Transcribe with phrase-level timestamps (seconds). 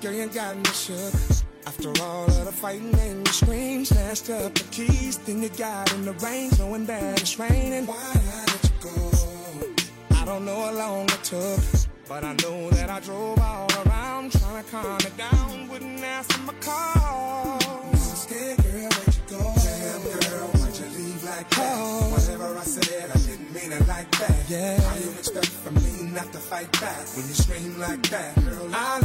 [0.00, 1.14] got me shook.
[1.66, 5.92] After all of the fighting and the screams, snatched up the keys, then you got
[5.92, 7.86] in the rain, knowing that it's raining.
[7.86, 9.10] Why I let you go?
[10.16, 11.60] I don't know how long it took,
[12.08, 15.68] but I know that I drove all around trying to calm it down.
[15.68, 17.58] Wouldn't answer my call.
[17.92, 19.54] I'm scared, girl, let you go.
[19.62, 21.76] Damn, girl, why'd you leave like that?
[21.76, 22.10] Oh.
[22.12, 24.48] Whatever I said, I didn't mean it like that.
[24.48, 24.80] Yeah.
[24.80, 28.34] How you expect from me not to fight back when you scream like that?
[28.42, 29.00] Girl, I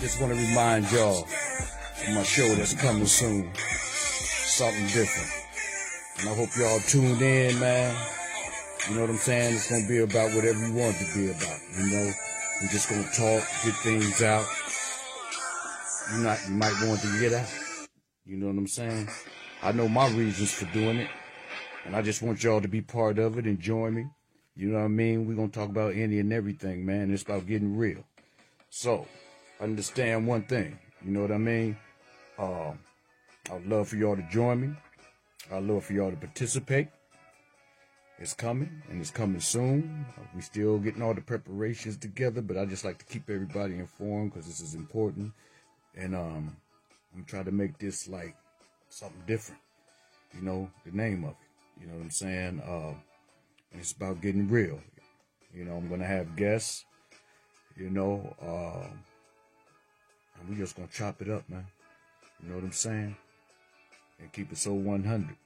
[0.00, 3.54] Just want to remind y'all of my show that's coming soon.
[3.54, 5.30] Something different.
[6.18, 7.94] And I hope y'all tuned in, man.
[8.88, 9.54] You know what I'm saying?
[9.54, 11.58] It's gonna be about whatever you want it to be about.
[11.78, 12.12] You know,
[12.62, 14.46] we're just gonna talk, get things out.
[16.12, 17.48] You not, you might want to get out.
[18.24, 19.06] You know what I'm saying?
[19.62, 21.10] I know my reasons for doing it,
[21.84, 24.06] and I just want y'all to be part of it and join me.
[24.56, 25.26] You know what I mean?
[25.26, 27.12] We're gonna talk about any and everything, man.
[27.12, 28.02] It's about getting real.
[28.70, 29.06] So,
[29.60, 30.78] understand one thing.
[31.04, 31.76] You know what I mean?
[32.38, 32.78] Um,
[33.52, 34.70] I'd love for y'all to join me.
[35.52, 36.88] I'd love for y'all to participate.
[38.18, 40.04] It's coming, and it's coming soon.
[40.18, 43.74] Uh, We still getting all the preparations together, but I just like to keep everybody
[43.76, 45.32] informed because this is important.
[45.96, 46.56] And um,
[47.16, 48.36] I'm trying to make this like
[48.90, 49.60] something different.
[50.34, 51.80] You know, the name of it.
[51.80, 52.60] You know what I'm saying?
[52.60, 52.94] Uh,
[53.72, 54.80] it's about getting real.
[55.54, 56.84] You know, I'm gonna have guests.
[57.76, 58.98] You know, and
[60.50, 61.64] we just gonna chop it up, man.
[62.42, 63.16] You know what I'm saying?
[64.18, 65.36] And keep it so 100.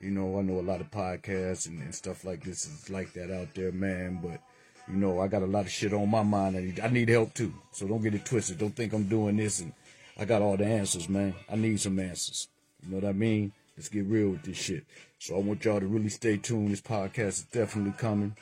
[0.00, 3.14] You know, I know a lot of podcasts and, and stuff like this is like
[3.14, 4.20] that out there, man.
[4.22, 4.40] But
[4.88, 6.56] you know, I got a lot of shit on my mind.
[6.56, 7.54] I need, I need help too.
[7.72, 8.58] So don't get it twisted.
[8.58, 9.72] Don't think I'm doing this and
[10.18, 11.34] I got all the answers, man.
[11.50, 12.48] I need some answers.
[12.82, 13.52] You know what I mean?
[13.76, 14.84] Let's get real with this shit.
[15.18, 16.72] So I want y'all to really stay tuned.
[16.72, 18.36] This podcast is definitely coming,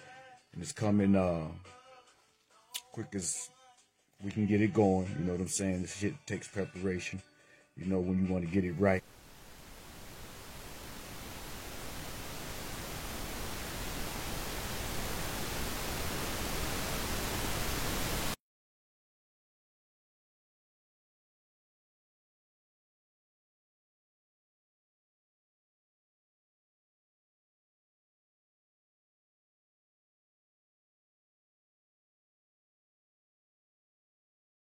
[0.52, 1.46] and it's coming uh
[2.92, 3.48] quick as
[4.22, 5.08] we can get it going.
[5.18, 5.82] You know what I'm saying?
[5.82, 7.22] This shit takes preparation.
[7.76, 9.02] You know when you want to get it right.